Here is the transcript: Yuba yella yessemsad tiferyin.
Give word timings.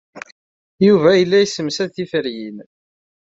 Yuba 0.87 1.09
yella 1.19 1.37
yessemsad 1.39 1.89
tiferyin. 1.95 2.57